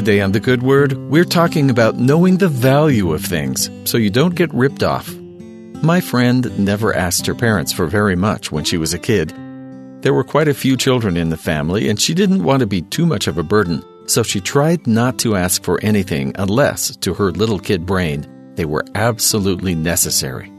Today 0.00 0.22
on 0.22 0.32
The 0.32 0.40
Good 0.40 0.62
Word, 0.62 0.94
we're 1.10 1.26
talking 1.26 1.68
about 1.68 1.96
knowing 1.96 2.38
the 2.38 2.48
value 2.48 3.12
of 3.12 3.22
things 3.22 3.68
so 3.84 3.98
you 3.98 4.08
don't 4.08 4.34
get 4.34 4.50
ripped 4.54 4.82
off. 4.82 5.14
My 5.82 6.00
friend 6.00 6.58
never 6.58 6.96
asked 6.96 7.26
her 7.26 7.34
parents 7.34 7.70
for 7.70 7.86
very 7.86 8.16
much 8.16 8.50
when 8.50 8.64
she 8.64 8.78
was 8.78 8.94
a 8.94 8.98
kid. 8.98 9.34
There 10.00 10.14
were 10.14 10.24
quite 10.24 10.48
a 10.48 10.54
few 10.54 10.78
children 10.78 11.18
in 11.18 11.28
the 11.28 11.36
family, 11.36 11.90
and 11.90 12.00
she 12.00 12.14
didn't 12.14 12.44
want 12.44 12.60
to 12.60 12.66
be 12.66 12.80
too 12.80 13.04
much 13.04 13.26
of 13.26 13.36
a 13.36 13.42
burden, 13.42 13.84
so 14.06 14.22
she 14.22 14.40
tried 14.40 14.86
not 14.86 15.18
to 15.18 15.36
ask 15.36 15.62
for 15.62 15.78
anything 15.82 16.32
unless, 16.36 16.96
to 16.96 17.12
her 17.12 17.30
little 17.30 17.58
kid 17.58 17.84
brain, 17.84 18.26
they 18.54 18.64
were 18.64 18.86
absolutely 18.94 19.74
necessary. 19.74 20.50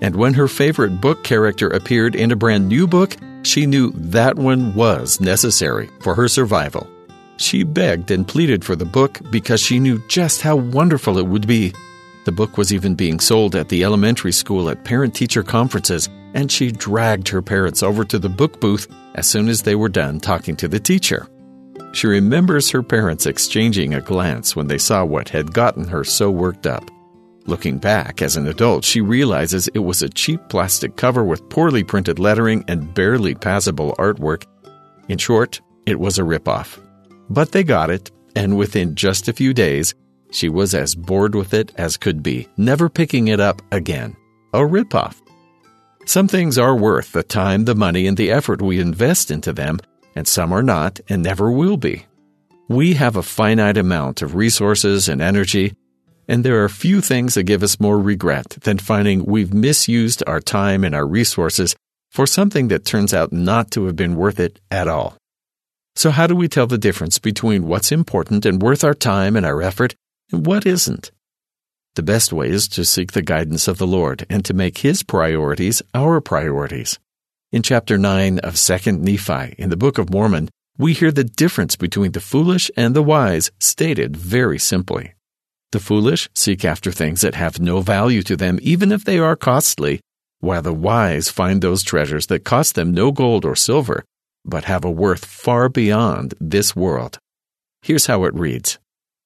And 0.00 0.16
when 0.16 0.32
her 0.32 0.48
favorite 0.48 0.98
book 0.98 1.24
character 1.24 1.68
appeared 1.68 2.14
in 2.16 2.32
a 2.32 2.36
brand 2.36 2.66
new 2.70 2.86
book, 2.86 3.18
she 3.42 3.66
knew 3.66 3.90
that 3.96 4.36
one 4.36 4.74
was 4.74 5.20
necessary 5.20 5.90
for 6.00 6.14
her 6.14 6.26
survival. 6.26 6.88
She 7.38 7.62
begged 7.62 8.10
and 8.10 8.26
pleaded 8.26 8.64
for 8.64 8.76
the 8.76 8.84
book 8.84 9.20
because 9.30 9.60
she 9.60 9.78
knew 9.78 10.02
just 10.08 10.42
how 10.42 10.56
wonderful 10.56 11.18
it 11.18 11.26
would 11.26 11.46
be. 11.46 11.72
The 12.24 12.32
book 12.32 12.58
was 12.58 12.72
even 12.72 12.94
being 12.94 13.20
sold 13.20 13.54
at 13.54 13.68
the 13.68 13.84
elementary 13.84 14.32
school 14.32 14.68
at 14.68 14.84
parent 14.84 15.14
teacher 15.14 15.42
conferences, 15.42 16.08
and 16.34 16.50
she 16.50 16.72
dragged 16.72 17.28
her 17.28 17.40
parents 17.40 17.82
over 17.82 18.04
to 18.04 18.18
the 18.18 18.28
book 18.28 18.60
booth 18.60 18.88
as 19.14 19.26
soon 19.26 19.48
as 19.48 19.62
they 19.62 19.76
were 19.76 19.88
done 19.88 20.20
talking 20.20 20.56
to 20.56 20.68
the 20.68 20.80
teacher. 20.80 21.28
She 21.92 22.06
remembers 22.06 22.70
her 22.70 22.82
parents 22.82 23.24
exchanging 23.24 23.94
a 23.94 24.00
glance 24.00 24.54
when 24.54 24.66
they 24.66 24.76
saw 24.76 25.04
what 25.04 25.28
had 25.28 25.54
gotten 25.54 25.86
her 25.86 26.04
so 26.04 26.30
worked 26.30 26.66
up. 26.66 26.90
Looking 27.46 27.78
back 27.78 28.20
as 28.20 28.36
an 28.36 28.46
adult, 28.46 28.84
she 28.84 29.00
realizes 29.00 29.68
it 29.68 29.78
was 29.78 30.02
a 30.02 30.08
cheap 30.10 30.40
plastic 30.50 30.96
cover 30.96 31.24
with 31.24 31.48
poorly 31.48 31.82
printed 31.82 32.18
lettering 32.18 32.64
and 32.68 32.92
barely 32.92 33.34
passable 33.34 33.94
artwork. 33.98 34.44
In 35.08 35.16
short, 35.16 35.62
it 35.86 35.98
was 35.98 36.18
a 36.18 36.22
ripoff. 36.22 36.78
But 37.30 37.52
they 37.52 37.62
got 37.62 37.90
it, 37.90 38.10
and 38.34 38.56
within 38.56 38.94
just 38.94 39.28
a 39.28 39.32
few 39.32 39.52
days, 39.52 39.94
she 40.30 40.48
was 40.48 40.74
as 40.74 40.94
bored 40.94 41.34
with 41.34 41.54
it 41.54 41.72
as 41.76 41.96
could 41.96 42.22
be, 42.22 42.48
never 42.56 42.88
picking 42.88 43.28
it 43.28 43.40
up 43.40 43.62
again. 43.72 44.16
A 44.52 44.58
ripoff. 44.58 45.20
Some 46.06 46.28
things 46.28 46.56
are 46.56 46.74
worth 46.74 47.12
the 47.12 47.22
time, 47.22 47.66
the 47.66 47.74
money, 47.74 48.06
and 48.06 48.16
the 48.16 48.30
effort 48.30 48.62
we 48.62 48.80
invest 48.80 49.30
into 49.30 49.52
them, 49.52 49.78
and 50.16 50.26
some 50.26 50.52
are 50.52 50.62
not 50.62 51.00
and 51.08 51.22
never 51.22 51.50
will 51.50 51.76
be. 51.76 52.06
We 52.66 52.94
have 52.94 53.16
a 53.16 53.22
finite 53.22 53.76
amount 53.76 54.22
of 54.22 54.34
resources 54.34 55.08
and 55.08 55.20
energy, 55.20 55.74
and 56.26 56.44
there 56.44 56.64
are 56.64 56.68
few 56.70 57.02
things 57.02 57.34
that 57.34 57.42
give 57.44 57.62
us 57.62 57.80
more 57.80 57.98
regret 57.98 58.56
than 58.62 58.78
finding 58.78 59.26
we've 59.26 59.52
misused 59.52 60.22
our 60.26 60.40
time 60.40 60.82
and 60.82 60.94
our 60.94 61.06
resources 61.06 61.76
for 62.10 62.26
something 62.26 62.68
that 62.68 62.86
turns 62.86 63.12
out 63.12 63.32
not 63.32 63.70
to 63.72 63.84
have 63.84 63.96
been 63.96 64.16
worth 64.16 64.40
it 64.40 64.60
at 64.70 64.88
all. 64.88 65.17
So, 65.98 66.12
how 66.12 66.28
do 66.28 66.36
we 66.36 66.46
tell 66.46 66.68
the 66.68 66.78
difference 66.78 67.18
between 67.18 67.66
what's 67.66 67.90
important 67.90 68.46
and 68.46 68.62
worth 68.62 68.84
our 68.84 68.94
time 68.94 69.34
and 69.34 69.44
our 69.44 69.60
effort 69.60 69.96
and 70.30 70.46
what 70.46 70.64
isn't? 70.64 71.10
The 71.96 72.04
best 72.04 72.32
way 72.32 72.50
is 72.50 72.68
to 72.68 72.84
seek 72.84 73.10
the 73.10 73.20
guidance 73.20 73.66
of 73.66 73.78
the 73.78 73.86
Lord 73.88 74.24
and 74.30 74.44
to 74.44 74.54
make 74.54 74.78
His 74.78 75.02
priorities 75.02 75.82
our 75.94 76.20
priorities. 76.20 77.00
In 77.50 77.64
chapter 77.64 77.98
9 77.98 78.38
of 78.38 78.54
2nd 78.54 79.00
Nephi, 79.00 79.56
in 79.60 79.70
the 79.70 79.76
Book 79.76 79.98
of 79.98 80.08
Mormon, 80.08 80.50
we 80.76 80.92
hear 80.92 81.10
the 81.10 81.24
difference 81.24 81.74
between 81.74 82.12
the 82.12 82.20
foolish 82.20 82.70
and 82.76 82.94
the 82.94 83.02
wise 83.02 83.50
stated 83.58 84.16
very 84.16 84.60
simply. 84.60 85.14
The 85.72 85.80
foolish 85.80 86.28
seek 86.32 86.64
after 86.64 86.92
things 86.92 87.22
that 87.22 87.34
have 87.34 87.58
no 87.58 87.80
value 87.80 88.22
to 88.22 88.36
them, 88.36 88.60
even 88.62 88.92
if 88.92 89.04
they 89.04 89.18
are 89.18 89.34
costly, 89.34 89.98
while 90.38 90.62
the 90.62 90.72
wise 90.72 91.28
find 91.28 91.60
those 91.60 91.82
treasures 91.82 92.28
that 92.28 92.44
cost 92.44 92.76
them 92.76 92.94
no 92.94 93.10
gold 93.10 93.44
or 93.44 93.56
silver, 93.56 94.04
but 94.48 94.64
have 94.64 94.84
a 94.84 94.90
worth 94.90 95.24
far 95.24 95.68
beyond 95.68 96.34
this 96.40 96.74
world. 96.74 97.18
Here's 97.82 98.06
how 98.06 98.24
it 98.24 98.34
reads 98.34 98.78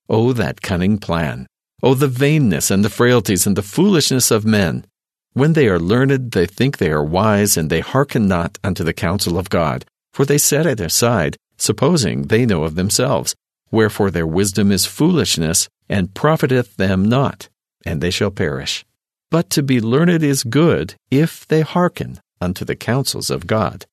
Oh, 0.09 0.33
that 0.33 0.63
cunning 0.63 0.99
plan! 0.99 1.47
Oh, 1.83 1.95
the 1.95 2.09
vainness 2.09 2.71
and 2.71 2.85
the 2.85 2.91
frailties 2.91 3.47
and 3.47 3.57
the 3.57 3.63
foolishness 3.63 4.31
of 4.31 4.45
men! 4.45 4.85
When 5.33 5.55
they 5.55 5.69
are 5.69 5.79
learned, 5.79 6.33
they 6.33 6.47
think 6.47 6.77
they 6.77 6.91
are 6.91 7.03
wise, 7.03 7.57
and 7.57 7.71
they 7.71 7.81
hearken 7.81 8.29
not 8.29 8.59
unto 8.63 8.85
the 8.85 8.93
counsel 8.93 9.39
of 9.39 9.49
God, 9.49 9.87
for 10.13 10.25
they 10.25 10.39
set 10.39 10.67
it 10.67 10.81
aside, 10.81 11.37
supposing 11.57 12.25
they 12.25 12.45
know 12.45 12.65
of 12.65 12.75
themselves. 12.75 13.35
Wherefore 13.71 14.11
their 14.11 14.27
wisdom 14.27 14.71
is 14.71 14.85
foolishness, 14.85 15.69
and 15.89 16.15
profiteth 16.15 16.77
them 16.77 17.05
not, 17.07 17.49
and 17.87 18.01
they 18.01 18.11
shall 18.11 18.31
perish. 18.31 18.85
But 19.31 19.49
to 19.51 19.63
be 19.63 19.81
learned 19.81 20.23
is 20.23 20.45
good, 20.45 20.95
if 21.11 21.47
they 21.49 21.63
hearken 21.63 22.21
unto 22.41 22.67
the 22.67 22.77
counsels 22.77 23.31
of 23.31 23.47
God. 23.47 23.87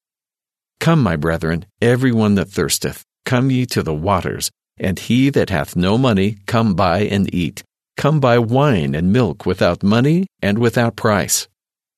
Come, 0.80 1.04
my 1.04 1.16
brethren, 1.16 1.66
every 1.82 2.12
one 2.12 2.36
that 2.36 2.50
thirsteth, 2.50 3.04
come 3.26 3.52
ye 3.52 3.66
to 3.68 3.84
the 3.84 3.94
waters, 3.94 4.50
and 4.78 4.98
he 4.98 5.30
that 5.30 5.50
hath 5.50 5.76
no 5.76 5.98
money, 5.98 6.38
come 6.46 6.74
buy 6.74 7.02
and 7.02 7.34
eat. 7.34 7.64
Come 7.98 8.22
buy 8.22 8.40
wine 8.40 8.96
and 8.96 9.12
milk 9.12 9.46
without 9.46 9.84
money 9.84 10.28
and 10.42 10.58
without 10.58 10.96
price. 10.96 11.50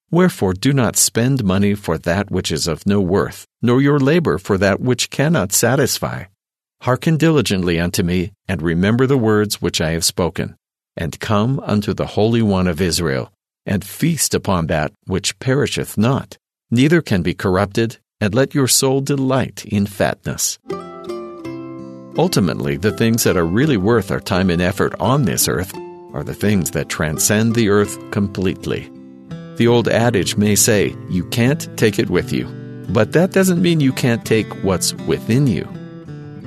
Wherefore 0.10 0.54
do 0.54 0.74
not 0.74 0.98
spend 0.98 1.44
money 1.44 1.76
for 1.76 1.98
that 2.00 2.32
which 2.32 2.52
is 2.52 2.68
of 2.68 2.88
no 2.88 3.00
worth, 3.00 3.46
nor 3.62 3.82
your 3.82 4.00
labor 4.00 4.40
for 4.40 4.58
that 4.58 4.82
which 4.82 5.12
cannot 5.12 5.54
satisfy. 5.54 6.26
Hearken 6.82 7.18
diligently 7.18 7.80
unto 7.80 8.02
me, 8.02 8.34
and 8.48 8.64
remember 8.64 9.06
the 9.06 9.18
words 9.18 9.62
which 9.62 9.80
I 9.80 9.92
have 9.92 10.04
spoken, 10.04 10.56
and 10.98 11.20
come 11.20 11.60
unto 11.60 11.94
the 11.94 12.08
Holy 12.08 12.42
One 12.42 12.68
of 12.68 12.82
Israel, 12.82 13.32
and 13.66 13.86
feast 13.86 14.34
upon 14.34 14.68
that 14.68 14.92
which 15.06 15.38
perisheth 15.38 16.00
not, 16.00 16.38
neither 16.72 17.02
can 17.04 17.22
be 17.22 17.36
corrupted, 17.36 18.00
and 18.22 18.34
let 18.34 18.56
your 18.56 18.68
soul 18.68 19.02
delight 19.02 19.66
in 19.66 19.86
fatness. 19.86 20.60
Ultimately, 22.18 22.78
the 22.78 22.96
things 22.96 23.24
that 23.24 23.36
are 23.36 23.46
really 23.46 23.78
worth 23.78 24.12
our 24.12 24.20
time 24.20 24.50
and 24.50 24.62
effort 24.62 24.94
on 25.00 25.26
this 25.26 25.48
earth 25.48 25.74
are 26.14 26.24
the 26.24 26.34
things 26.34 26.72
that 26.72 26.88
transcend 26.90 27.56
the 27.56 27.70
earth 27.70 27.98
completely. 28.12 28.90
The 29.56 29.68
old 29.68 29.88
adage 29.88 30.38
may 30.38 30.56
say, 30.56 30.96
you 31.10 31.26
can't 31.30 31.68
take 31.78 32.00
it 32.00 32.10
with 32.10 32.32
you, 32.32 32.46
but 32.90 33.14
that 33.14 33.32
doesn't 33.32 33.62
mean 33.62 33.80
you 33.80 33.94
can't 33.94 34.26
take 34.26 34.48
what's 34.64 34.94
within 34.94 35.48
you. 35.48 35.68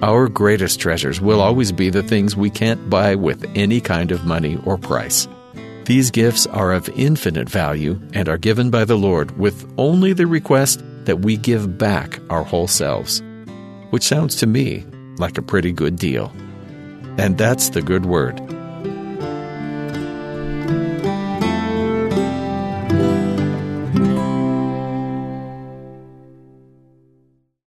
Our 0.02 0.28
greatest 0.28 0.80
treasures 0.80 1.20
will 1.20 1.40
always 1.40 1.72
be 1.72 1.88
the 1.88 2.02
things 2.02 2.36
we 2.36 2.50
can't 2.50 2.90
buy 2.90 3.14
with 3.14 3.44
any 3.54 3.80
kind 3.80 4.12
of 4.12 4.26
money 4.26 4.58
or 4.64 4.76
price. 4.76 5.26
These 5.86 6.10
gifts 6.10 6.46
are 6.46 6.72
of 6.72 6.88
infinite 6.90 7.48
value 7.48 8.00
and 8.12 8.28
are 8.28 8.38
given 8.38 8.70
by 8.70 8.84
the 8.84 8.96
Lord 8.96 9.38
with 9.38 9.72
only 9.78 10.12
the 10.12 10.26
request 10.26 10.82
that 11.06 11.20
we 11.20 11.36
give 11.36 11.78
back 11.78 12.20
our 12.30 12.42
whole 12.42 12.68
selves, 12.68 13.22
which 13.90 14.02
sounds 14.02 14.36
to 14.36 14.46
me 14.46 14.84
like 15.18 15.38
a 15.38 15.42
pretty 15.42 15.72
good 15.72 15.96
deal. 15.96 16.32
And 17.18 17.38
that's 17.38 17.70
the 17.70 17.82
good 17.82 18.06
word. 18.06 18.40